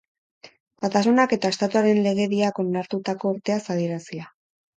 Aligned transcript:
Batasunak 0.85 1.35
eta 1.37 1.51
Estatuaren 1.55 1.99
legediak 2.07 2.63
onartutako 2.65 3.35
urteaz 3.37 3.61
adierazia. 3.77 4.27